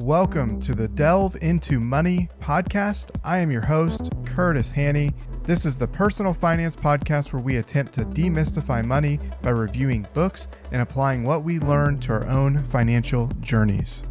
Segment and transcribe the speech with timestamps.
[0.00, 3.10] Welcome to the Delve into Money podcast.
[3.24, 5.14] I am your host, Curtis Haney.
[5.44, 10.48] This is the personal finance podcast where we attempt to demystify money by reviewing books
[10.70, 14.04] and applying what we learn to our own financial journeys.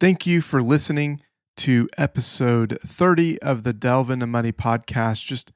[0.00, 1.22] Thank you for listening
[1.58, 5.24] to episode 30 of the Delve into Money podcast.
[5.24, 5.52] Just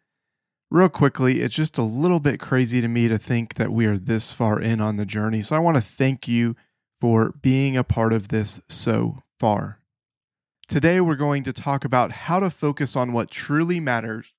[0.70, 3.98] real quickly, it's just a little bit crazy to me to think that we are
[3.98, 5.42] this far in on the journey.
[5.42, 6.54] So I want to thank you
[7.00, 9.80] for being a part of this so far.
[10.68, 14.34] Today, we're going to talk about how to focus on what truly matters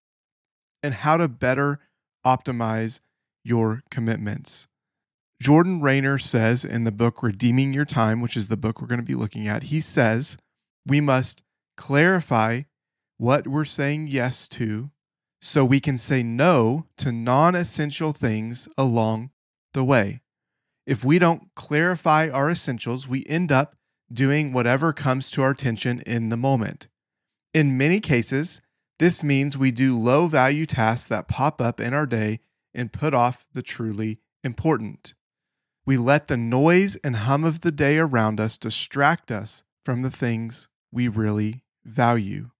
[0.83, 1.79] and how to better
[2.25, 2.99] optimize
[3.43, 4.67] your commitments.
[5.41, 8.99] Jordan Raynor says in the book Redeeming Your Time, which is the book we're going
[8.99, 10.37] to be looking at, he says
[10.85, 11.43] we must
[11.77, 12.63] clarify
[13.17, 14.89] what we're saying yes to
[15.41, 19.29] so we can say no to non essential things along
[19.73, 20.21] the way
[20.87, 23.75] if we don't clarify our essentials, we end up
[24.11, 26.87] doing whatever comes to our attention in the moment.
[27.53, 28.61] In many cases,
[28.97, 32.39] this means we do low value tasks that pop up in our day
[32.73, 35.13] and put off the truly important.
[35.85, 40.11] We let the noise and hum of the day around us distract us from the
[40.11, 42.51] things we really value.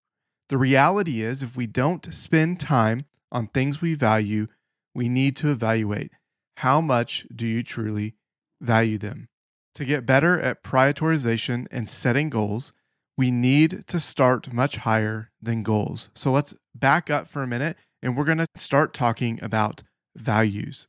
[0.50, 4.48] The reality is, if we don't spend time on things we value,
[4.94, 6.12] we need to evaluate
[6.58, 8.16] how much do you truly
[8.62, 9.28] value them?
[9.76, 12.74] To get better at prioritization and setting goals,
[13.18, 16.10] we need to start much higher than goals.
[16.16, 19.84] So let's back up for a minute and we're going to start talking about
[20.16, 20.88] values.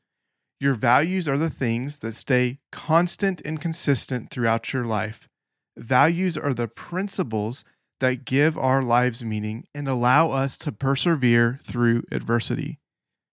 [0.61, 5.29] Your values are the things that stay constant and consistent throughout your life.
[5.77, 7.65] Values are the principles
[8.01, 12.79] that give our lives meaning and allow us to persevere through adversity.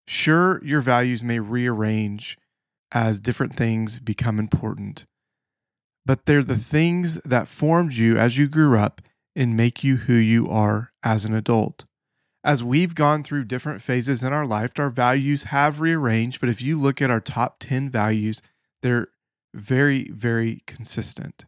[0.07, 2.37] Sure, your values may rearrange
[2.95, 5.05] as different things become important.
[6.05, 9.01] But they're the things that formed you as you grew up
[9.35, 11.83] and make you who you are as an adult.
[12.41, 16.39] As we've gone through different phases in our life, our values have rearranged.
[16.39, 18.41] But if you look at our top 10 values,
[18.81, 19.09] they're
[19.53, 21.45] very, very consistent.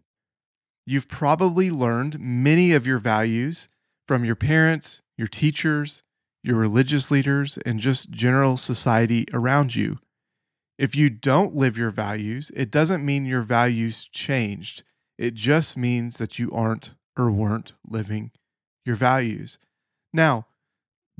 [0.85, 3.69] You've probably learned many of your values
[4.07, 6.01] from your parents, your teachers,
[6.43, 9.99] your religious leaders, and just general society around you.
[10.77, 14.83] If you don't live your values, it doesn't mean your values changed.
[15.17, 18.31] It just means that you aren't or weren't living
[18.85, 19.57] your values.
[20.13, 20.45] Now,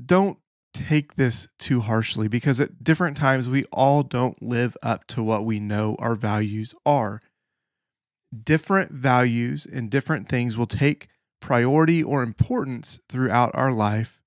[0.04, 0.38] don't
[0.72, 5.44] take this too harshly because at different times we all don't live up to what
[5.44, 7.20] we know our values are.
[8.44, 11.08] Different values and different things will take
[11.40, 14.17] priority or importance throughout our life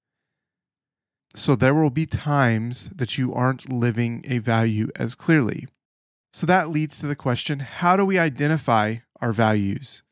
[1.34, 5.68] so there will be times that you aren't living a value as clearly.
[6.34, 10.04] So that leads to the question how do we identify our values?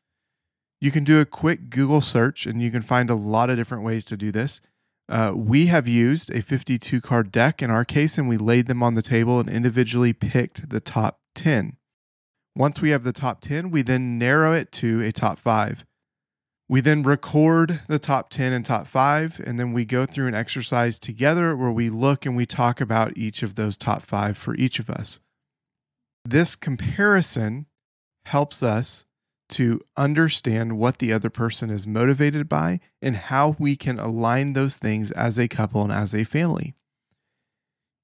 [0.80, 3.84] You can do a quick Google search and you can find a lot of different
[3.84, 4.60] ways to do this.
[5.08, 8.82] Uh, we have used a 52 card deck in our case and we laid them
[8.82, 11.76] on the table and individually picked the top 10.
[12.56, 15.84] Once we have the top 10, we then narrow it to a top five.
[16.70, 20.36] We then record the top 10 and top five, and then we go through an
[20.36, 24.54] exercise together where we look and we talk about each of those top five for
[24.54, 25.18] each of us.
[26.24, 27.66] This comparison
[28.26, 29.04] helps us
[29.48, 34.76] to understand what the other person is motivated by and how we can align those
[34.76, 36.74] things as a couple and as a family.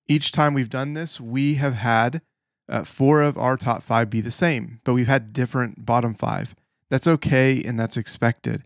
[0.09, 2.21] Each time we've done this, we have had
[2.69, 6.57] uh, four of our top five be the same, but we've had different bottom five.
[6.91, 8.63] That's okay and that's expected.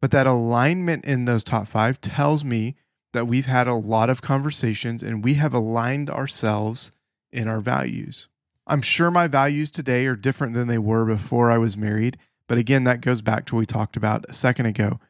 [0.00, 2.76] But that alignment in those top five tells me
[3.12, 6.92] that we've had a lot of conversations and we have aligned ourselves
[7.32, 8.28] in our values.
[8.66, 12.18] I'm sure my values today are different than they were before I was married.
[12.46, 15.00] But again, that goes back to what we talked about a second ago.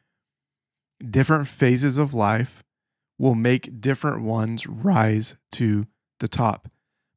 [1.07, 2.63] Different phases of life
[3.17, 5.87] will make different ones rise to
[6.19, 6.69] the top.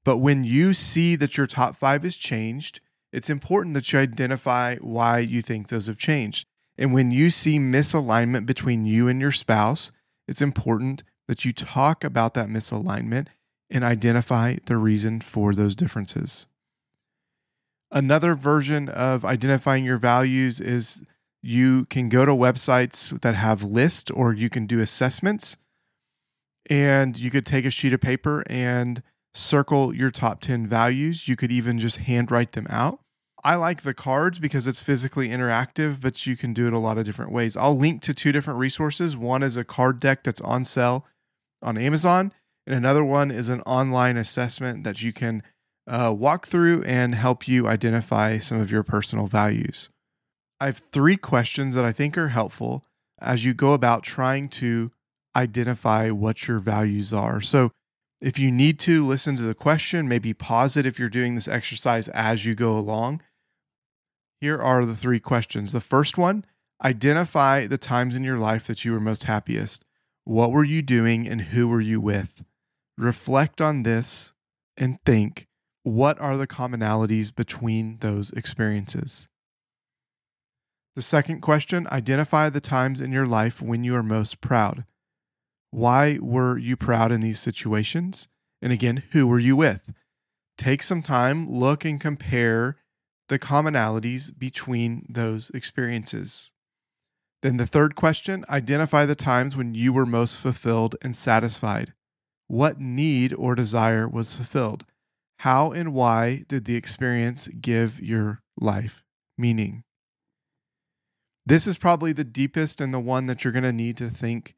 [0.05, 2.81] But when you see that your top five is changed,
[3.13, 6.47] it's important that you identify why you think those have changed.
[6.79, 9.93] And when you see misalignment between you and your spouse,
[10.27, 13.29] it's important that you talk about that misalignment
[13.71, 16.47] and identify the reason for those differences.
[17.91, 21.03] Another version of identifying your values is
[21.43, 25.57] you can go to websites that have lists or you can do assessments
[26.71, 29.03] and you could take a sheet of paper and
[29.35, 31.29] circle your top 10 values.
[31.29, 33.01] You could even just handwrite them out.
[33.45, 36.97] I like the cards because it's physically interactive, but you can do it a lot
[36.97, 37.57] of different ways.
[37.57, 39.17] I'll link to two different resources.
[39.17, 41.07] One is a card deck that's on sale
[41.61, 42.33] on Amazon,
[42.67, 45.43] and another one is an online assessment that you can
[45.89, 49.89] uh, walk through and help you identify some of your personal values.
[50.61, 52.85] I have three questions that I think are helpful
[53.21, 54.93] as you go about trying to
[55.35, 57.41] identify what your values are.
[57.41, 57.73] So,
[58.21, 61.49] if you need to listen to the question, maybe pause it if you're doing this
[61.49, 63.21] exercise as you go along.
[64.43, 65.71] Here are the three questions.
[65.71, 66.45] The first one
[66.85, 69.85] identify the times in your life that you were most happiest.
[70.25, 72.43] What were you doing and who were you with?
[72.99, 74.33] Reflect on this
[74.77, 75.47] and think
[75.85, 79.29] what are the commonalities between those experiences?
[80.97, 84.85] The second question identify the times in your life when you are most proud.
[85.71, 88.27] Why were you proud in these situations?
[88.61, 89.93] And again, who were you with?
[90.59, 92.79] Take some time, look and compare
[93.33, 96.53] the commonalities between those experiences.
[97.41, 101.95] Then the third question identify the times when you were most fulfilled and satisfied.
[102.47, 104.85] What need or desire was fulfilled?
[105.39, 109.03] How and why did the experience give your life
[109.39, 109.83] meaning?
[111.47, 114.57] This is probably the deepest and the one that you're going to need to think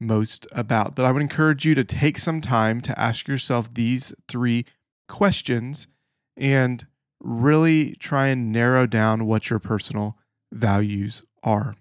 [0.00, 0.94] most about.
[0.94, 4.66] But I would encourage you to take some time to ask yourself these three
[5.08, 5.88] questions
[6.36, 6.86] and
[7.20, 10.18] really try and narrow down what your personal
[10.52, 11.74] values are.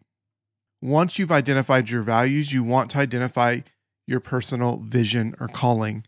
[0.81, 3.59] Once you've identified your values, you want to identify
[4.05, 6.05] your personal vision or calling.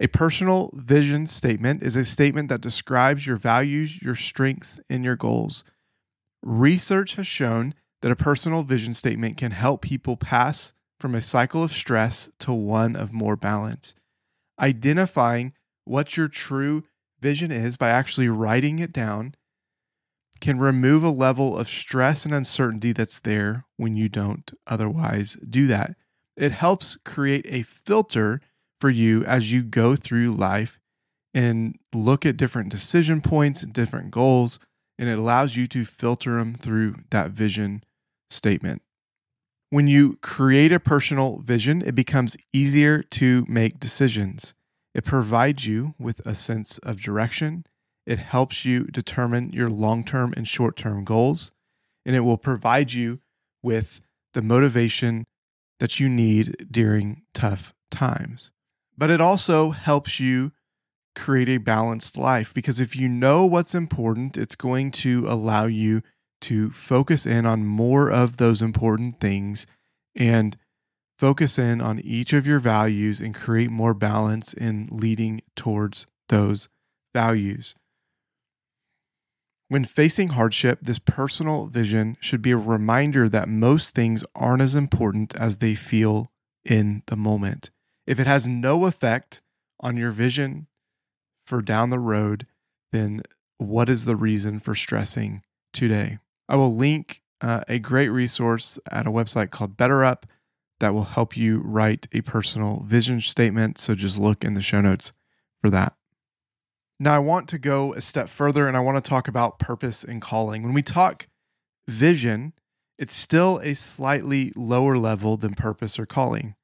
[0.00, 5.16] A personal vision statement is a statement that describes your values, your strengths, and your
[5.16, 5.64] goals.
[6.42, 11.62] Research has shown that a personal vision statement can help people pass from a cycle
[11.62, 13.94] of stress to one of more balance.
[14.60, 15.52] Identifying
[15.84, 16.84] what your true
[17.20, 19.34] vision is by actually writing it down
[20.40, 25.66] can remove a level of stress and uncertainty that's there when you don't otherwise do
[25.66, 25.96] that.
[26.36, 28.40] It helps create a filter
[28.80, 30.78] for you as you go through life
[31.32, 34.58] and look at different decision points and different goals,
[34.98, 37.82] and it allows you to filter them through that vision
[38.30, 38.82] statement.
[39.70, 44.54] When you create a personal vision, it becomes easier to make decisions.
[44.96, 47.66] It provides you with a sense of direction.
[48.06, 51.52] It helps you determine your long term and short term goals.
[52.06, 53.20] And it will provide you
[53.62, 54.00] with
[54.32, 55.26] the motivation
[55.80, 58.52] that you need during tough times.
[58.96, 60.52] But it also helps you
[61.14, 66.00] create a balanced life because if you know what's important, it's going to allow you
[66.40, 69.66] to focus in on more of those important things
[70.14, 70.56] and
[71.18, 76.68] focus in on each of your values and create more balance in leading towards those
[77.14, 77.74] values.
[79.68, 84.76] When facing hardship, this personal vision should be a reminder that most things aren't as
[84.76, 86.30] important as they feel
[86.64, 87.70] in the moment.
[88.06, 89.42] If it has no effect
[89.80, 90.68] on your vision
[91.44, 92.46] for down the road,
[92.92, 93.22] then
[93.58, 95.42] what is the reason for stressing
[95.72, 96.18] today?
[96.48, 100.22] I will link uh, a great resource at a website called BetterUp
[100.80, 103.78] that will help you write a personal vision statement.
[103.78, 105.12] So just look in the show notes
[105.60, 105.94] for that.
[106.98, 110.02] Now, I want to go a step further and I want to talk about purpose
[110.02, 110.62] and calling.
[110.62, 111.28] When we talk
[111.86, 112.54] vision,
[112.98, 116.54] it's still a slightly lower level than purpose or calling.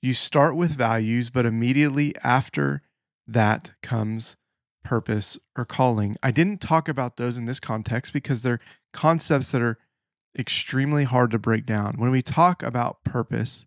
[0.00, 2.82] You start with values, but immediately after
[3.28, 4.36] that comes
[4.82, 6.16] purpose, or calling.
[6.22, 8.60] I didn't talk about those in this context because they're
[8.92, 9.78] concepts that are
[10.38, 11.94] extremely hard to break down.
[11.96, 13.66] When we talk about purpose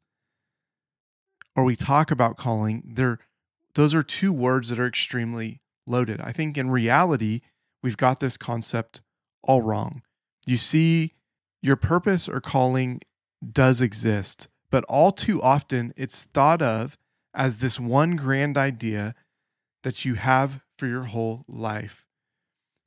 [1.56, 3.20] or we talk about calling, they're,
[3.76, 6.20] those are two words that are extremely loaded.
[6.22, 7.42] I think in reality,
[7.84, 9.02] we've got this concept
[9.44, 10.02] all wrong.
[10.48, 11.14] You see,
[11.62, 13.02] your purpose or calling
[13.52, 16.98] does exist, but all too often it's thought of
[17.34, 19.14] as this one grand idea
[19.84, 22.06] that you have for your whole life.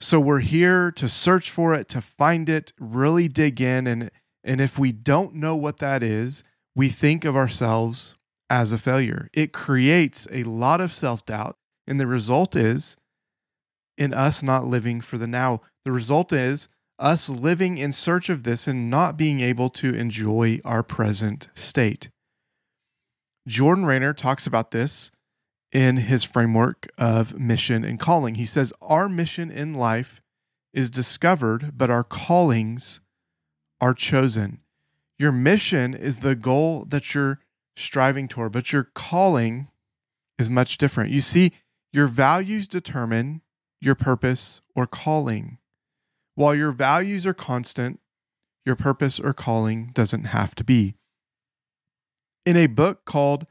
[0.00, 4.10] So we're here to search for it, to find it, really dig in and
[4.44, 6.42] and if we don't know what that is,
[6.74, 8.14] we think of ourselves
[8.48, 9.28] as a failure.
[9.34, 12.96] It creates a lot of self-doubt and the result is
[13.98, 15.60] in us not living for the now.
[15.84, 20.60] The result is us living in search of this and not being able to enjoy
[20.64, 22.10] our present state.
[23.46, 25.10] Jordan Raynor talks about this
[25.72, 28.36] in his framework of mission and calling.
[28.36, 30.20] He says, Our mission in life
[30.72, 33.00] is discovered, but our callings
[33.80, 34.60] are chosen.
[35.18, 37.40] Your mission is the goal that you're
[37.76, 39.68] striving toward, but your calling
[40.38, 41.10] is much different.
[41.10, 41.52] You see,
[41.92, 43.42] your values determine
[43.80, 45.58] your purpose or calling.
[46.34, 48.00] While your values are constant,
[48.64, 50.94] your purpose or calling doesn't have to be.
[52.44, 53.46] In a book called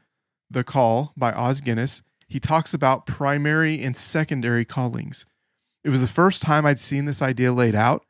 [0.50, 5.24] The Call by Os Guinness, he talks about primary and secondary callings.
[5.82, 8.04] It was the first time I'd seen this idea laid out,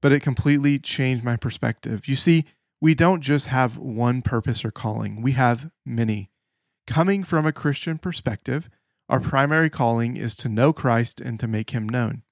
[0.00, 2.06] but it completely changed my perspective.
[2.06, 2.44] You see,
[2.80, 6.30] we don't just have one purpose or calling, we have many.
[6.86, 8.68] Coming from a Christian perspective,
[9.08, 12.22] our primary calling is to know Christ and to make him known.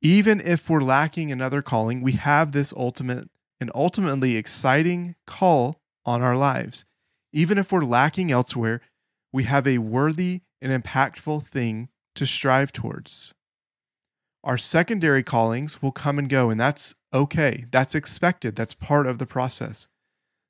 [0.00, 3.28] Even if we're lacking another calling, we have this ultimate
[3.60, 6.84] and ultimately exciting call on our lives.
[7.32, 8.80] Even if we're lacking elsewhere,
[9.32, 13.34] we have a worthy and impactful thing to strive towards.
[14.42, 17.66] Our secondary callings will come and go, and that's okay.
[17.70, 18.56] That's expected.
[18.56, 19.88] That's part of the process.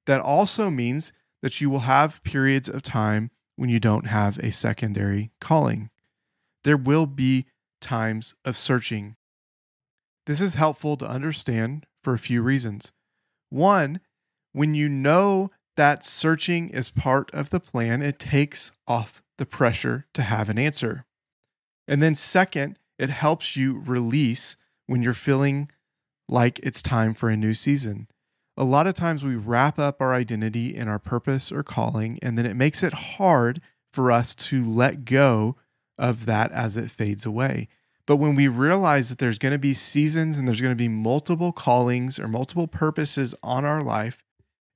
[0.07, 4.51] That also means that you will have periods of time when you don't have a
[4.51, 5.91] secondary calling.
[6.63, 7.47] There will be
[7.81, 9.17] times of searching.
[10.27, 12.93] This is helpful to understand for a few reasons.
[13.51, 14.01] One,
[14.53, 20.07] when you know that searching is part of the plan, it takes off the pressure
[20.15, 21.05] to have an answer.
[21.89, 25.69] And then, second, it helps you release when you're feeling
[26.29, 28.09] like it's time for a new season.
[28.57, 32.39] A lot of times we wrap up our identity in our purpose or calling, and
[32.39, 33.61] then it makes it hard
[33.93, 35.57] for us to let go
[35.99, 37.69] of that as it fades away.
[38.07, 40.89] But when we realize that there's going to be seasons and there's going to be
[40.89, 44.23] multiple callings or multiple purposes on our life,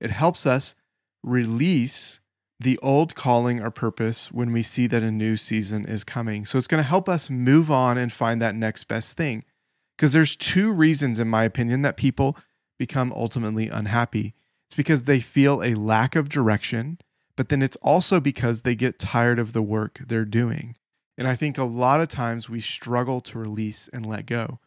[0.00, 0.74] it helps us
[1.22, 2.20] release
[2.60, 6.44] the old calling or purpose when we see that a new season is coming.
[6.44, 9.44] So it's going to help us move on and find that next best thing.
[9.96, 12.36] Because there's two reasons, in my opinion, that people
[12.78, 14.34] become ultimately unhappy.
[14.68, 16.98] It's because they feel a lack of direction
[17.38, 20.74] but then it's also because they get tired of the work they're doing.
[21.16, 24.58] And I think a lot of times we struggle to release and let go.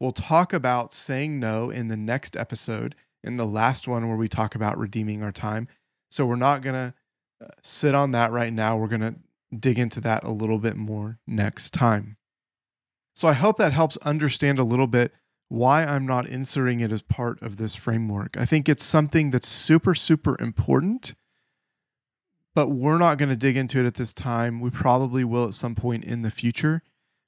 [0.00, 4.28] We'll talk about saying no in the next episode, in the last one where we
[4.28, 5.68] talk about redeeming our time.
[6.16, 6.94] So we're not going to
[7.44, 8.76] uh, sit on that right now.
[8.76, 9.14] We're going to
[9.56, 12.16] dig into that a little bit more next time.
[13.14, 15.12] So I hope that helps understand a little bit
[15.48, 18.36] why I'm not inserting it as part of this framework.
[18.36, 21.14] I think it's something that's super, super important
[22.56, 24.60] but we're not going to dig into it at this time.
[24.60, 26.82] We probably will at some point in the future.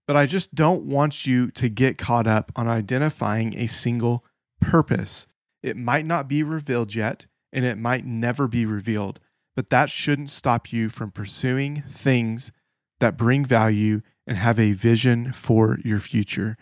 [0.07, 4.25] But I just don't want you to get caught up on identifying a single
[4.59, 5.27] purpose.
[5.63, 9.21] It might not be revealed yet, and it might never be revealed,
[9.57, 12.53] but that shouldn't stop you from pursuing things
[13.01, 16.57] that bring value and have a vision for your future.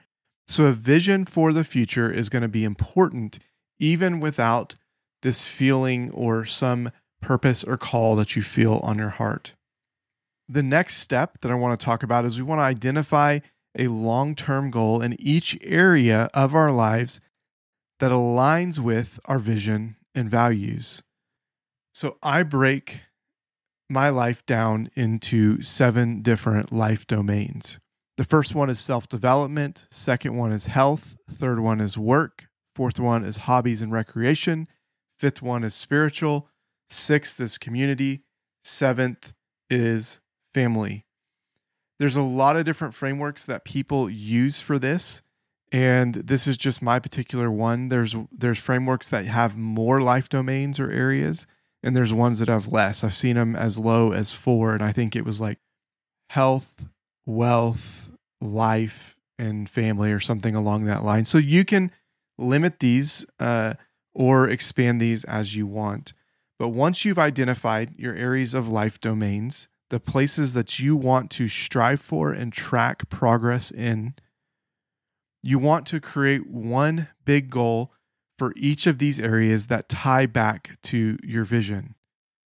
[0.48, 3.38] So, a vision for the future is going to be important
[3.78, 4.76] even without
[5.22, 6.90] this feeling or some
[7.20, 9.54] purpose or call that you feel on your heart.
[10.48, 13.40] The next step that I want to talk about is we want to identify
[13.76, 17.20] a long term goal in each area of our lives
[17.98, 21.02] that aligns with our vision and values.
[21.94, 23.02] So I break
[23.88, 27.78] my life down into seven different life domains.
[28.16, 32.98] The first one is self development, second one is health, third one is work, fourth
[32.98, 34.66] one is hobbies and recreation,
[35.18, 36.48] fifth one is spiritual,
[36.88, 38.22] Sixth is community.
[38.64, 39.32] Seventh
[39.68, 40.20] is
[40.54, 41.06] family.
[41.98, 45.22] There's a lot of different frameworks that people use for this.
[45.72, 47.88] And this is just my particular one.
[47.88, 51.46] There's there's frameworks that have more life domains or areas,
[51.82, 53.02] and there's ones that have less.
[53.02, 55.58] I've seen them as low as four, and I think it was like
[56.30, 56.86] health,
[57.26, 61.24] wealth, life, and family, or something along that line.
[61.24, 61.90] So you can
[62.38, 63.74] limit these uh,
[64.14, 66.12] or expand these as you want.
[66.58, 71.48] But once you've identified your areas of life domains, the places that you want to
[71.48, 74.14] strive for and track progress in,
[75.46, 77.92] you want to create one big goal
[78.36, 81.94] for each of these areas that tie back to your vision.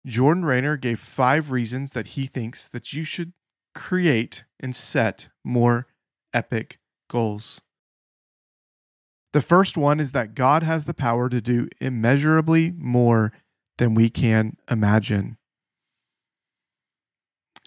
[0.05, 3.31] Jordan Raynor gave five reasons that he thinks that you should
[3.73, 5.87] create and set more
[6.33, 6.79] epic
[7.09, 7.61] goals.
[9.31, 13.31] The first one is that God has the power to do immeasurably more
[13.77, 15.37] than we can imagine.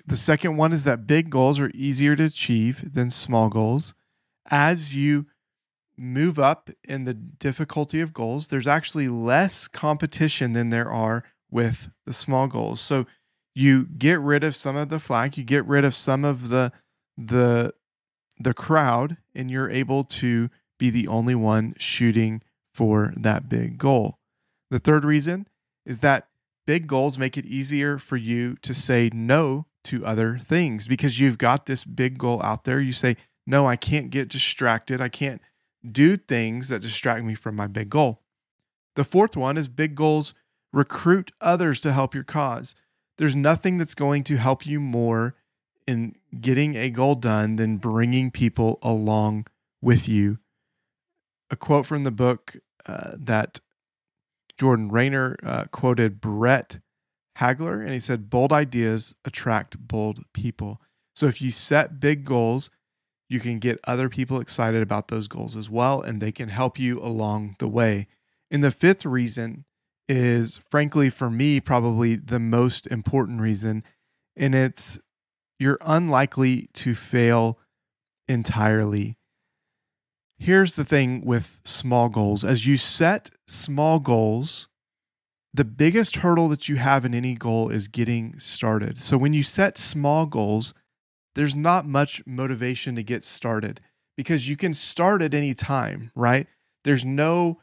[0.07, 3.95] The second one is that big goals are easier to achieve than small goals.
[4.51, 5.27] As you
[5.97, 11.89] move up in the difficulty of goals, there's actually less competition than there are with
[12.05, 12.81] the small goals.
[12.81, 13.07] So
[13.55, 16.73] you get rid of some of the flack, you get rid of some of the
[17.17, 17.73] the
[18.41, 24.19] the crowd and you're able to be the only one shooting for that big goal.
[24.71, 25.47] The third reason
[25.87, 26.27] is that
[26.67, 31.39] big goals make it easier for you to say no to other things because you've
[31.39, 32.81] got this big goal out there.
[32.81, 35.01] You say, no, I can't get distracted.
[35.01, 35.41] I can't
[35.91, 38.23] do things that distract me from my big goal.
[38.97, 40.35] The fourth one is big goals
[40.75, 42.75] recruit others to help your cause.
[43.17, 45.37] There's nothing that's going to help you more
[45.87, 49.47] in getting a goal done than bringing people along
[49.81, 50.39] with you.
[51.51, 53.61] A quote from the book uh, that
[54.59, 56.81] Jordan Raynor uh, quoted Brett
[57.39, 60.81] Hagler, and he said, Bold ideas attract bold people.
[61.15, 62.71] So if you set big goals,
[63.29, 66.79] you can get other people excited about those goals as well, and they can help
[66.79, 68.07] you along the way.
[68.51, 69.65] And the fifth reason
[70.09, 73.83] is, frankly, for me, probably the most important reason,
[74.37, 74.99] and it's
[75.59, 77.59] you're unlikely to fail
[78.29, 79.17] entirely.
[80.39, 84.69] Here's the thing with small goals as you set small goals,
[85.55, 88.99] the biggest hurdle that you have in any goal is getting started.
[88.99, 90.75] So when you set small goals,
[91.35, 93.81] there's not much motivation to get started
[94.17, 96.47] because you can start at any time, right?
[96.85, 97.61] There's no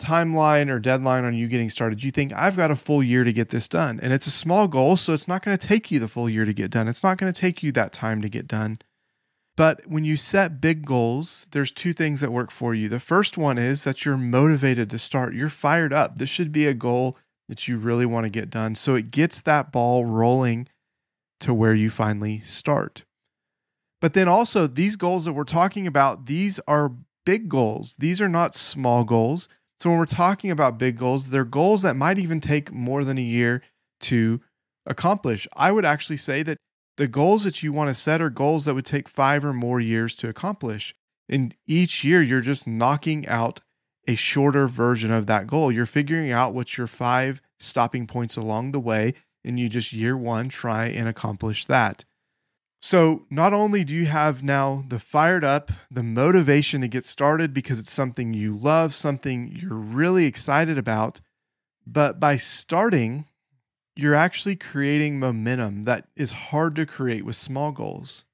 [0.00, 2.02] timeline or deadline on you getting started.
[2.02, 4.00] You think, I've got a full year to get this done.
[4.02, 6.44] And it's a small goal, so it's not going to take you the full year
[6.44, 6.88] to get done.
[6.88, 8.78] It's not going to take you that time to get done.
[9.56, 12.88] But when you set big goals, there's two things that work for you.
[12.88, 16.18] The first one is that you're motivated to start, you're fired up.
[16.18, 17.16] This should be a goal
[17.48, 18.74] that you really want to get done.
[18.74, 20.68] So it gets that ball rolling
[21.44, 23.04] to where you finally start.
[24.00, 26.92] But then also, these goals that we're talking about, these are
[27.24, 27.96] big goals.
[27.98, 29.48] These are not small goals.
[29.80, 33.18] So when we're talking about big goals, they're goals that might even take more than
[33.18, 33.62] a year
[34.00, 34.40] to
[34.86, 35.46] accomplish.
[35.56, 36.58] I would actually say that
[36.96, 39.80] the goals that you want to set are goals that would take five or more
[39.80, 40.94] years to accomplish.
[41.28, 43.60] And each year, you're just knocking out
[44.06, 45.72] a shorter version of that goal.
[45.72, 50.16] You're figuring out what your five stopping points along the way, and you just year
[50.16, 52.04] one try and accomplish that.
[52.80, 57.54] So, not only do you have now the fired up, the motivation to get started
[57.54, 61.20] because it's something you love, something you're really excited about,
[61.86, 63.26] but by starting,
[63.96, 68.24] you're actually creating momentum that is hard to create with small goals.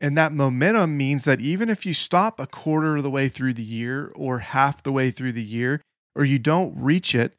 [0.00, 3.54] And that momentum means that even if you stop a quarter of the way through
[3.54, 5.82] the year or half the way through the year,
[6.14, 7.34] or you don't reach it,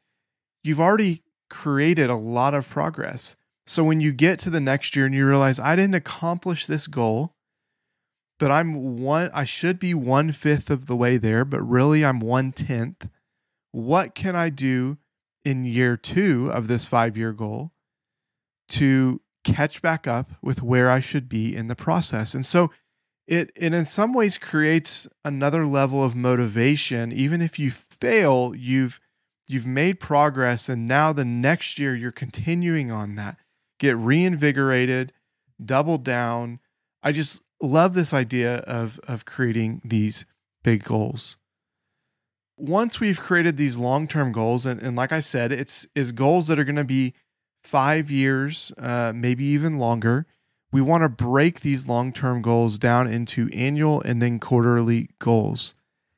[0.62, 3.36] you've already created a lot of progress.
[3.66, 6.86] So when you get to the next year and you realize I didn't accomplish this
[6.86, 7.34] goal,
[8.38, 12.20] but I'm one, I should be one fifth of the way there, but really I'm
[12.20, 13.08] one tenth.
[13.72, 14.98] What can I do
[15.44, 17.72] in year two of this five year goal
[18.70, 22.32] to catch back up with where I should be in the process?
[22.32, 22.70] And so
[23.26, 27.12] it, it in some ways creates another level of motivation.
[27.12, 28.98] Even if you fail, you've
[29.48, 33.36] you've made progress and now the next year you're continuing on that
[33.78, 35.12] get reinvigorated,
[35.64, 36.60] double down.
[37.02, 40.24] I just love this idea of, of creating these
[40.62, 41.36] big goals.
[42.56, 46.58] Once we've created these long-term goals, and, and like I said, it's is goals that
[46.58, 47.14] are going to be
[47.62, 50.26] five years, uh, maybe even longer.
[50.72, 55.74] We want to break these long-term goals down into annual and then quarterly goals.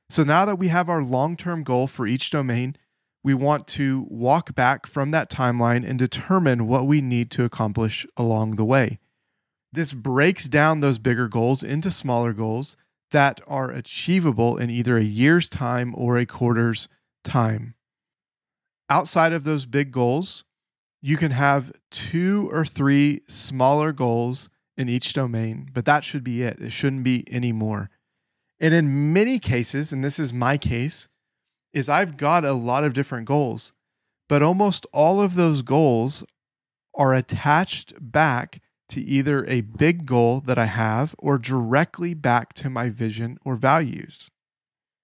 [0.08, 2.74] So now that we have our long-term goal for each domain,
[3.22, 8.06] we want to walk back from that timeline and determine what we need to accomplish
[8.16, 8.98] along the way.
[9.72, 12.76] This breaks down those bigger goals into smaller goals
[13.11, 16.88] that are achievable in either a year's time or a quarter's
[17.24, 17.74] time.
[18.88, 20.44] Outside of those big goals,
[21.02, 26.42] you can have two or three smaller goals in each domain, but that should be
[26.42, 26.59] it.
[26.61, 27.90] It shouldn't be any more.
[28.59, 31.09] And in many cases, and this is my case,
[31.72, 33.72] is I've got a lot of different goals,
[34.28, 36.24] but almost all of those goals
[36.94, 42.68] are attached back to either a big goal that I have or directly back to
[42.68, 44.28] my vision or values.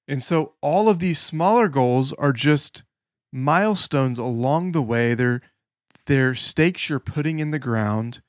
[0.08, 2.82] And so all of these smaller goals are just
[3.32, 5.14] milestones along the way.
[5.14, 5.40] They're,
[6.06, 8.20] they're stakes you're putting in the ground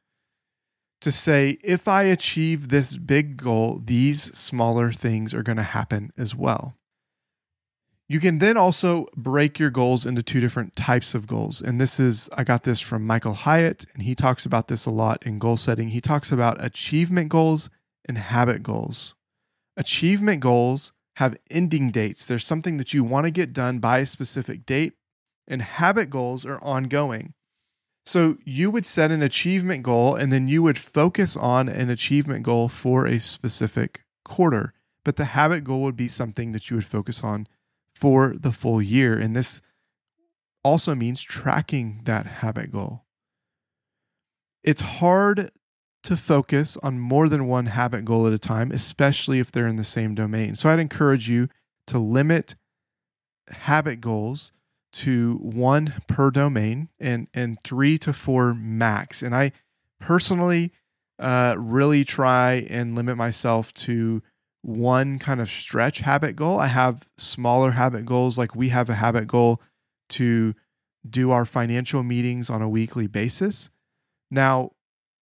[1.02, 6.12] to say, if I achieve this big goal, these smaller things are going to happen
[6.17, 6.76] as well.
[8.10, 11.62] You can then also break your goals into two different types of goals.
[11.62, 14.91] And this is, I got this from Michael Hyatt, and he talks about this a
[14.91, 15.89] lot in goal setting.
[15.89, 17.70] He talks about achievement goals
[18.06, 19.15] and habit goals.
[19.76, 24.06] Achievement goals have ending dates, there's something that you want to get done by a
[24.06, 24.93] specific date,
[25.48, 27.34] and habit goals are ongoing.
[28.06, 32.43] So you would set an achievement goal and then you would focus on an achievement
[32.43, 34.74] goal for a specific quarter.
[35.04, 37.48] But the habit goal would be something that you would focus on
[37.99, 39.17] for the full year.
[39.17, 39.62] And this
[40.63, 43.05] also means tracking that habit goal.
[44.63, 45.51] It's hard
[46.03, 49.77] to focus on more than one habit goal at a time, especially if they're in
[49.77, 50.55] the same domain.
[50.55, 51.49] So I'd encourage you
[51.88, 52.55] to limit
[53.49, 54.51] habit goals
[54.91, 59.21] to one per domain and and 3 to 4 max.
[59.21, 59.51] And I
[59.99, 60.71] personally
[61.17, 64.21] uh, really try and limit myself to
[64.67, 66.60] one kind of stretch habit goal.
[66.60, 69.62] I have smaller habit goals, like we have a habit goal
[70.10, 70.53] to
[71.10, 73.69] do our financial meetings on a weekly basis.
[74.30, 74.71] Now,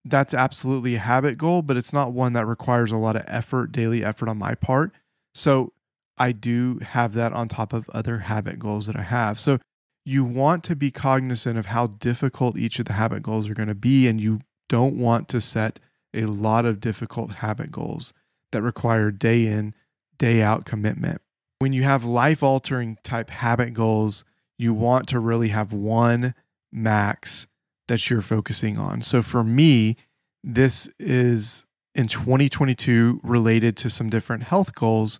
[0.04, 3.72] that's absolutely a habit goal, but it's not one that requires a lot of effort,
[3.72, 4.92] daily effort on my part.
[5.36, 5.74] So
[6.18, 9.40] I do have that on top of other habit goals that I have.
[9.40, 9.60] So
[10.04, 13.70] you want to be cognizant of how difficult each of the habit goals are going
[13.70, 15.80] to be, and you don't want to set
[16.16, 18.12] a lot of difficult habit goals
[18.56, 19.76] that require day in,
[20.18, 21.22] day out commitment.
[21.60, 24.24] When you have life altering type habit goals,
[24.58, 26.34] you want to really have one
[26.72, 27.48] max
[27.90, 29.02] that you're focusing on.
[29.02, 29.98] So for me,
[30.42, 35.20] this is in 2022 related to some different health goals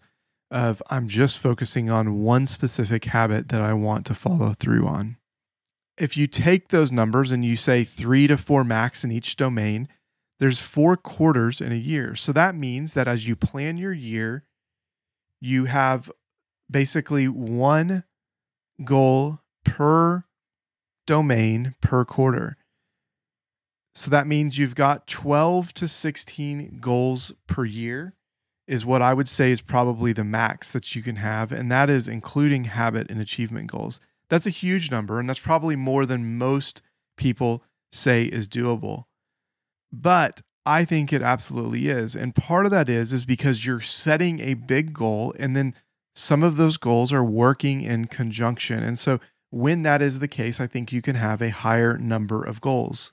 [0.50, 5.18] of I'm just focusing on one specific habit that I want to follow through on.
[5.98, 9.90] If you take those numbers and you say 3 to 4 max in each domain,
[10.40, 12.16] there's 4 quarters in a year.
[12.16, 14.44] So that means that as you plan your year,
[15.40, 16.12] you have
[16.70, 18.04] basically one
[18.84, 20.26] goal per
[21.08, 22.58] domain per quarter.
[23.94, 28.14] So that means you've got 12 to 16 goals per year,
[28.68, 31.52] is what I would say is probably the max that you can have.
[31.52, 34.02] And that is including habit and achievement goals.
[34.28, 35.20] That's a huge number.
[35.20, 36.82] And that's probably more than most
[37.16, 39.06] people say is doable.
[40.02, 42.16] But I think it absolutely is.
[42.16, 45.74] And part of that is, is because you're setting a big goal and then
[46.16, 48.82] some of those goals are working in conjunction.
[48.82, 49.20] And so
[49.52, 53.12] when that is the case, I think you can have a higher number of goals.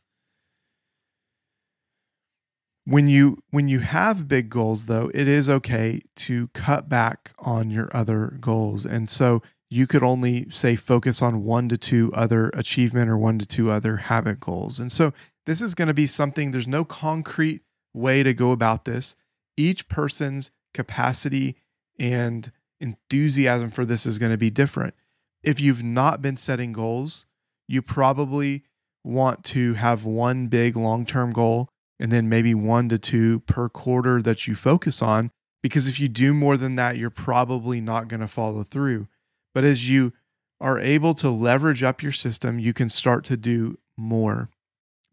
[2.85, 7.71] When you when you have big goals though, it is okay to cut back on
[7.71, 8.85] your other goals.
[8.85, 9.41] And so
[9.71, 13.71] you could only say focus on one to two other achievement or one to two
[13.71, 14.81] other habit goals.
[14.81, 15.13] And so
[15.47, 17.63] this is going to be something there's no concrete
[17.95, 19.17] way to go about this.
[19.57, 21.57] Each person's capacity
[21.99, 22.51] and
[22.81, 24.95] enthusiasm for this is going to be different
[25.43, 27.27] if you've not been setting goals,
[27.69, 28.65] you probably
[29.05, 33.69] want to have one big long term goal and then maybe one to two per
[33.69, 35.31] quarter that you focus on.
[35.63, 39.07] Because if you do more than that, you're probably not going to follow through.
[39.55, 40.13] But as you
[40.61, 44.49] are able to leverage up your system, you can start to do more.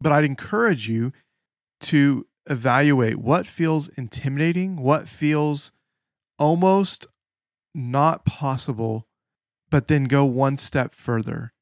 [0.02, 1.12] But I'd encourage you
[1.82, 5.72] to evaluate what feels intimidating, what feels
[6.38, 7.06] almost
[7.76, 9.06] not possible
[9.70, 11.54] but then go one step further.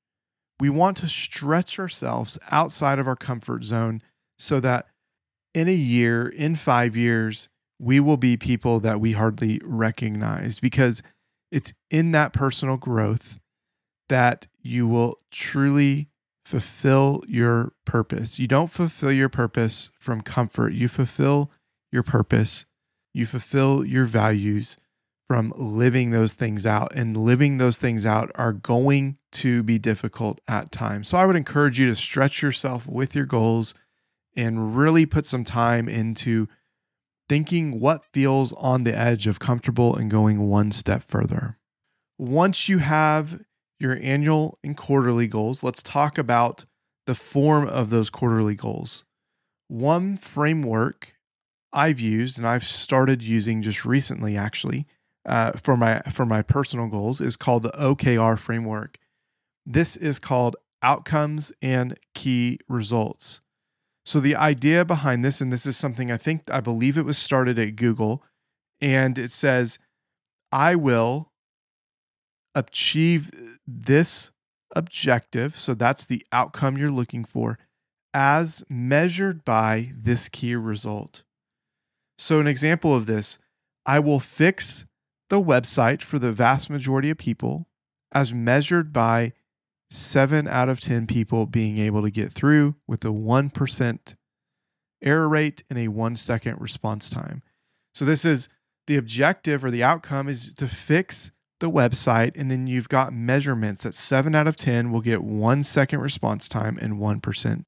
[0.60, 4.02] We want to stretch ourselves outside of our comfort zone
[4.40, 4.88] so that
[5.54, 11.04] in a year, in five years, we will be people that we hardly recognize because
[11.52, 13.40] it's in that personal growth
[14.10, 16.10] that you will truly
[16.48, 18.40] fulfill your purpose.
[18.40, 21.52] You don't fulfill your purpose from comfort, you fulfill
[21.92, 22.66] your purpose,
[23.14, 24.78] you fulfill your values
[25.28, 26.94] from living those things out.
[26.96, 31.10] And living those things out are going to be difficult at times.
[31.10, 33.76] So I would encourage you to stretch yourself with your goals
[34.34, 36.48] and really put some time into
[37.28, 41.58] thinking what feels on the edge of comfortable and going one step further.
[42.18, 43.42] Once you have
[43.80, 46.66] your annual and quarterly goals, let's talk about
[47.06, 49.06] the form of those quarterly goals.
[49.68, 51.16] One framework
[51.74, 54.88] I've used and I've started using just recently actually
[55.28, 58.98] uh, for my for my personal goals is called the OKR framework.
[59.66, 63.42] This is called outcomes and key results.
[64.06, 67.18] So the idea behind this, and this is something I think I believe it was
[67.18, 68.24] started at Google,
[68.80, 69.78] and it says,
[70.50, 71.32] "I will
[72.58, 73.30] achieve
[73.66, 74.32] this
[74.76, 77.58] objective." So that's the outcome you're looking for,
[78.14, 81.24] as measured by this key result.
[82.18, 83.38] So an example of this,
[83.86, 84.86] I will fix
[85.30, 87.68] the website for the vast majority of people
[88.12, 89.34] as measured by
[89.90, 94.16] seven out of 10 people being able to get through with a 1%
[95.02, 97.44] error rate and a one second response time.
[97.94, 98.50] So, this is
[98.88, 102.34] the objective or the outcome is to fix the website.
[102.36, 106.48] And then you've got measurements that seven out of 10 will get one second response
[106.48, 107.66] time and 1%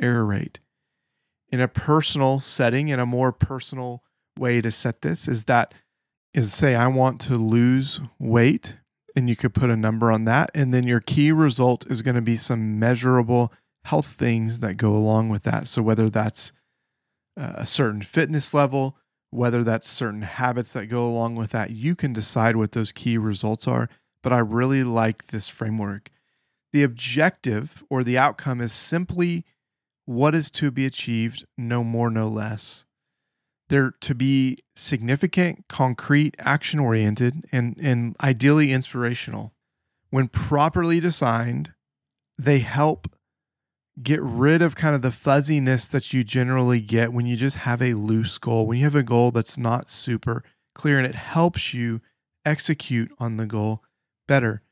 [0.00, 0.60] error rate.
[1.50, 4.02] In a personal setting, in a more personal
[4.38, 5.74] way to set this, is that
[6.32, 8.76] is say, I want to lose weight,
[9.14, 10.50] and you could put a number on that.
[10.52, 13.52] And then your key result is going to be some measurable
[13.84, 15.68] health things that go along with that.
[15.68, 16.52] So, whether that's
[17.36, 18.96] uh, a certain fitness level,
[19.34, 23.18] whether that's certain habits that go along with that, you can decide what those key
[23.18, 23.88] results are.
[24.22, 26.10] But I really like this framework.
[26.72, 29.44] The objective or the outcome is simply
[30.06, 32.84] what is to be achieved, no more, no less.
[33.68, 39.52] They're to be significant, concrete, action oriented, and, and ideally inspirational.
[40.10, 41.72] When properly designed,
[42.38, 43.13] they help
[44.02, 47.80] get rid of kind of the fuzziness that you generally get when you just have
[47.80, 50.42] a loose goal, when you have a goal that's not super
[50.74, 52.00] clear, and it helps you
[52.44, 53.82] execute on the goal
[54.26, 54.62] better.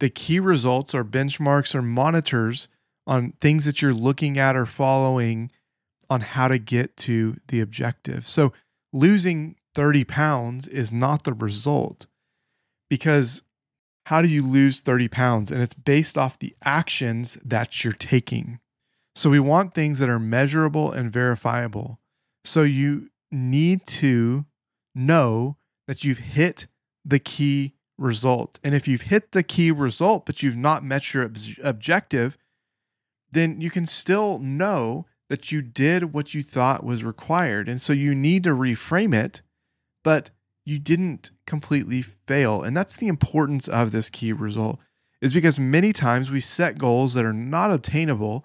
[0.00, 2.68] The key results are benchmarks or monitors
[3.06, 5.50] on things that you're looking at or following
[6.08, 8.26] on how to get to the objective.
[8.26, 8.52] So
[8.92, 12.06] losing 30 pounds is not the result
[12.88, 13.42] because
[14.06, 15.50] how do you lose 30 pounds?
[15.50, 18.58] And it's based off the actions that you're taking.
[19.14, 22.00] So we want things that are measurable and verifiable.
[22.44, 24.46] So you need to
[24.94, 26.66] know that you've hit
[27.04, 28.58] the key result.
[28.64, 32.38] And if you've hit the key result, but you've not met your ob- objective,
[33.30, 37.68] then you can still know that you did what you thought was required.
[37.68, 39.42] And so you need to reframe it,
[40.04, 40.30] but
[40.64, 42.62] you didn't completely fail.
[42.62, 44.78] And that's the importance of this key result
[45.20, 48.44] is because many times we set goals that are not obtainable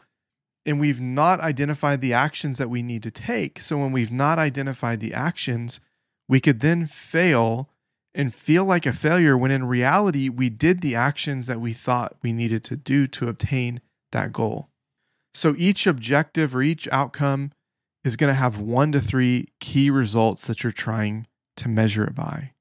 [0.67, 3.61] and we've not identified the actions that we need to take.
[3.61, 5.79] So when we've not identified the actions,
[6.27, 7.69] we could then fail
[8.13, 12.17] and feel like a failure when in reality we did the actions that we thought
[12.21, 13.79] we needed to do to obtain
[14.11, 14.69] that goal.
[15.33, 17.53] So each objective or each outcome
[18.03, 21.27] is going to have one to three key results that you're trying
[21.57, 22.51] to measure it by.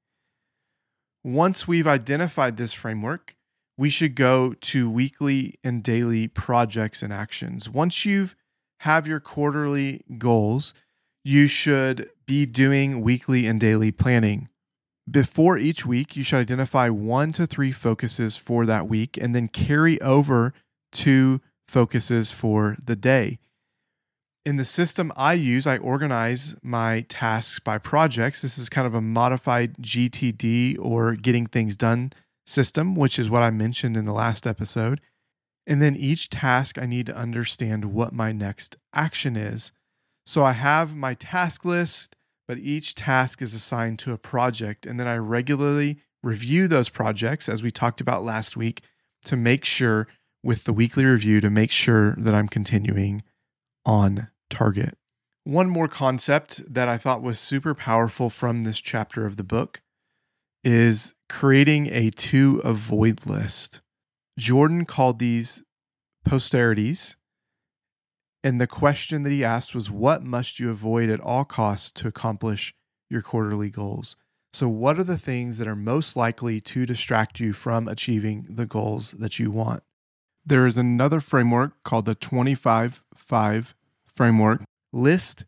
[1.23, 3.35] Once we've identified this framework,
[3.77, 7.69] we should go to weekly and daily projects and actions.
[7.69, 8.35] Once you've
[8.81, 10.73] have your quarterly goals,
[11.23, 14.49] you should be doing weekly and daily planning.
[15.09, 19.47] Before each week, you should identify one to three focuses for that week and then
[19.47, 20.53] carry over
[20.93, 23.39] to focuses for the day.
[24.45, 28.41] In the system I use, I organize my tasks by projects.
[28.41, 32.13] This is kind of a modified GTD or getting things done
[32.47, 35.01] system, which is what I mentioned in the last episode.
[35.65, 39.71] And then each task, I need to understand what my next action is.
[40.25, 42.15] So I have my task list,
[42.47, 44.85] but each task is assigned to a project.
[44.85, 48.81] And then I regularly review those projects, as we talked about last week,
[49.25, 50.07] to make sure
[50.43, 53.23] with the weekly review to make sure that I'm continuing
[53.85, 54.97] on target.
[55.43, 59.81] One more concept that I thought was super powerful from this chapter of the book
[60.63, 63.81] is creating a to avoid list.
[64.37, 65.63] Jordan called these
[66.27, 67.15] posteriorities.
[68.43, 72.07] And the question that he asked was, What must you avoid at all costs to
[72.07, 72.73] accomplish
[73.09, 74.15] your quarterly goals?
[74.53, 78.65] So, what are the things that are most likely to distract you from achieving the
[78.65, 79.83] goals that you want?
[80.45, 83.75] There is another framework called the 25 5
[84.15, 84.63] framework.
[84.93, 85.45] List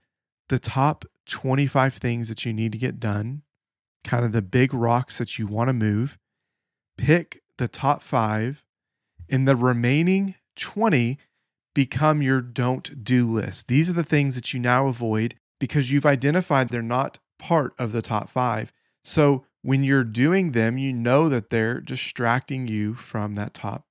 [0.49, 3.43] the top 25 things that you need to get done,
[4.09, 6.17] kind of the big rocks that you want to move.
[6.97, 8.63] Pick the top five,
[9.29, 11.19] and the remaining 20
[11.75, 13.67] become your don't do list.
[13.67, 17.91] These are the things that you now avoid because you've identified they're not part of
[17.91, 18.73] the top five.
[19.03, 23.85] So when you're doing them, you know that they're distracting you from that top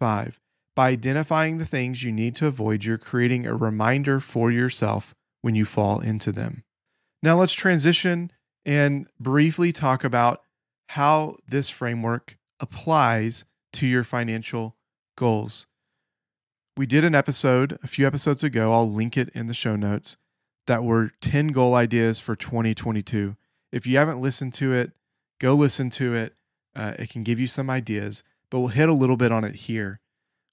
[0.00, 0.40] five.
[0.74, 5.54] By identifying the things you need to avoid, you're creating a reminder for yourself when
[5.54, 6.64] you fall into them.
[7.22, 8.32] Now, let's transition
[8.64, 10.42] and briefly talk about
[10.90, 14.76] how this framework applies to your financial
[15.16, 15.66] goals.
[16.76, 20.16] We did an episode a few episodes ago, I'll link it in the show notes,
[20.66, 23.36] that were 10 goal ideas for 2022.
[23.72, 24.92] If you haven't listened to it,
[25.40, 26.34] go listen to it.
[26.74, 29.54] Uh, it can give you some ideas, but we'll hit a little bit on it
[29.54, 30.00] here.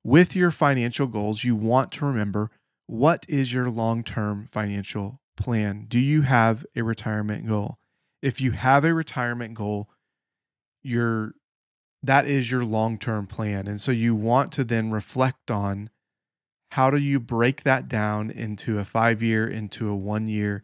[0.04, 2.52] With your financial goals, you want to remember
[2.88, 5.86] what is your long term financial plan?
[5.88, 7.78] Do you have a retirement goal?
[8.22, 9.90] If you have a retirement goal,
[10.84, 11.34] your
[12.02, 13.68] that is your long term plan.
[13.68, 15.90] And so you want to then reflect on
[16.72, 20.64] how do you break that down into a five year, into a one year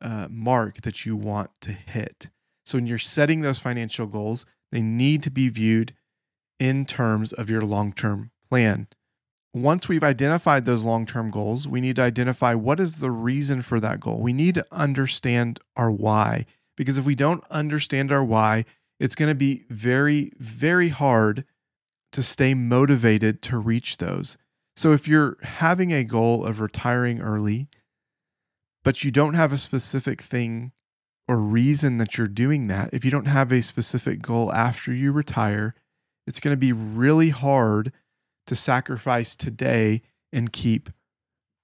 [0.00, 2.28] uh, mark that you want to hit.
[2.66, 5.94] So when you're setting those financial goals, they need to be viewed
[6.58, 8.88] in terms of your long term plan.
[9.52, 13.62] Once we've identified those long term goals, we need to identify what is the reason
[13.62, 14.18] for that goal.
[14.20, 18.64] We need to understand our why, because if we don't understand our why,
[19.00, 21.44] it's going to be very, very hard
[22.12, 24.38] to stay motivated to reach those.
[24.76, 27.68] So if you're having a goal of retiring early,
[28.82, 30.72] but you don't have a specific thing
[31.26, 35.10] or reason that you're doing that, if you don't have a specific goal after you
[35.10, 35.74] retire,
[36.26, 37.92] it's going to be really hard
[38.46, 40.90] to sacrifice today and keep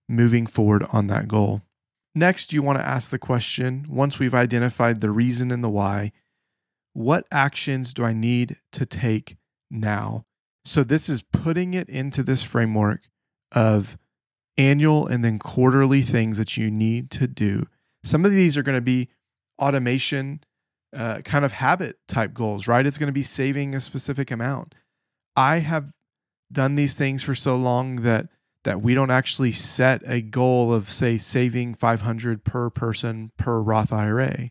[0.08, 1.62] moving forward on that goal.
[2.20, 6.12] Next, you want to ask the question once we've identified the reason and the why,
[6.92, 9.38] what actions do I need to take
[9.70, 10.26] now?
[10.66, 13.08] So, this is putting it into this framework
[13.52, 13.96] of
[14.58, 17.66] annual and then quarterly things that you need to do.
[18.04, 19.08] Some of these are going to be
[19.58, 20.44] automation,
[20.94, 22.84] uh, kind of habit type goals, right?
[22.84, 24.74] It's going to be saving a specific amount.
[25.36, 25.90] I have
[26.52, 28.28] done these things for so long that
[28.64, 33.92] that we don't actually set a goal of say saving 500 per person per Roth
[33.92, 34.50] IRA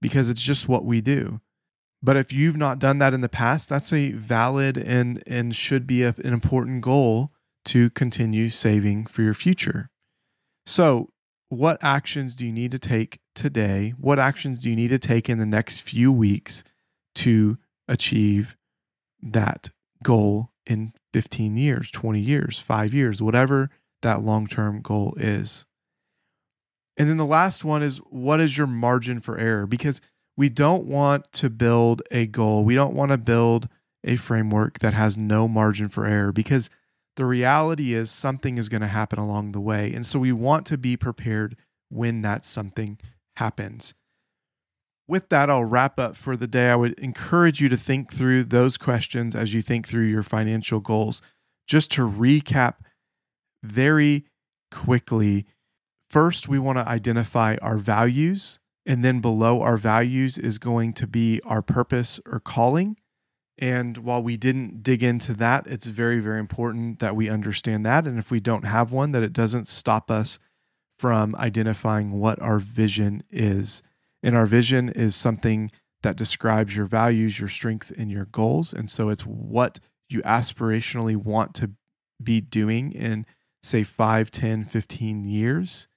[0.00, 1.40] because it's just what we do.
[2.02, 5.86] But if you've not done that in the past, that's a valid and and should
[5.86, 7.32] be a, an important goal
[7.66, 9.90] to continue saving for your future.
[10.64, 11.10] So,
[11.48, 13.94] what actions do you need to take today?
[13.98, 16.64] What actions do you need to take in the next few weeks
[17.16, 18.56] to achieve
[19.22, 19.70] that
[20.02, 23.70] goal in 15 years, 20 years, five years, whatever
[24.02, 25.64] that long term goal is?
[26.96, 29.66] And then the last one is what is your margin for error?
[29.66, 30.00] Because
[30.36, 33.68] we don't want to build a goal, we don't want to build
[34.04, 36.70] a framework that has no margin for error because
[37.16, 39.92] the reality is something is going to happen along the way.
[39.92, 41.56] And so we want to be prepared
[41.88, 42.98] when that something
[43.36, 43.94] happens.
[45.08, 46.70] With that, I'll wrap up for the day.
[46.70, 50.80] I would encourage you to think through those questions as you think through your financial
[50.80, 51.22] goals.
[51.66, 52.74] Just to recap
[53.62, 54.24] very
[54.72, 55.46] quickly,
[56.10, 58.58] first, we want to identify our values.
[58.84, 62.96] And then below our values is going to be our purpose or calling.
[63.58, 68.06] And while we didn't dig into that, it's very, very important that we understand that.
[68.06, 70.38] And if we don't have one, that it doesn't stop us
[70.98, 73.82] from identifying what our vision is.
[74.22, 75.70] And our vision is something
[76.02, 78.72] that describes your values, your strength, and your goals.
[78.72, 81.72] And so it's what you aspirationally want to
[82.22, 83.26] be doing in,
[83.62, 85.88] say, 5, 10, 15 years.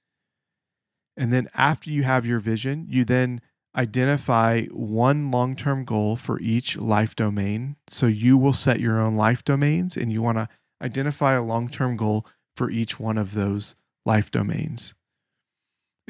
[1.16, 3.40] And then after you have your vision, you then
[3.76, 7.76] identify one long term goal for each life domain.
[7.88, 10.48] So you will set your own life domains and you want to
[10.82, 14.94] identify a long term goal for each one of those life domains.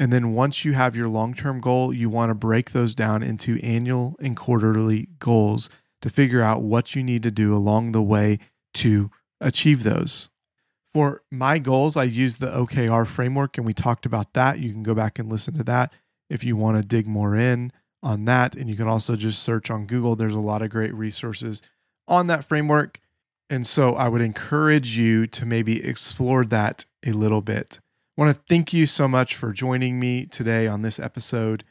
[0.00, 3.22] And then once you have your long term goal, you want to break those down
[3.22, 5.68] into annual and quarterly goals
[6.00, 8.38] to figure out what you need to do along the way
[8.74, 9.10] to
[9.42, 10.30] achieve those.
[10.94, 14.58] For my goals, I use the OKR framework and we talked about that.
[14.58, 15.92] You can go back and listen to that
[16.30, 17.70] if you want to dig more in
[18.02, 18.54] on that.
[18.56, 20.16] And you can also just search on Google.
[20.16, 21.60] There's a lot of great resources
[22.08, 23.00] on that framework.
[23.50, 27.80] And so I would encourage you to maybe explore that a little bit.
[28.18, 31.64] I want to thank you so much for joining me today on this episode.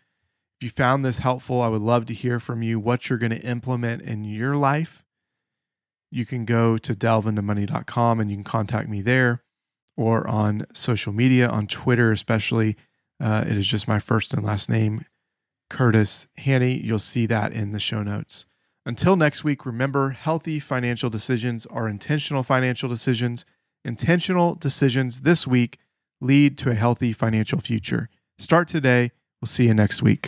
[0.57, 3.31] If you found this helpful, I would love to hear from you what you're going
[3.31, 5.03] to implement in your life.
[6.11, 9.43] You can go to delveintomoney.com and you can contact me there
[9.97, 12.77] or on social media, on Twitter, especially
[13.19, 15.05] uh, it is just my first and last name,
[15.69, 16.73] Curtis Hanny.
[16.73, 18.45] You'll see that in the show notes.
[18.85, 23.45] Until next week, remember healthy financial decisions are intentional financial decisions.
[23.83, 25.79] Intentional decisions this week
[26.21, 28.09] lead to a healthy financial future.
[28.37, 29.11] Start today.
[29.41, 30.27] We'll see you next week.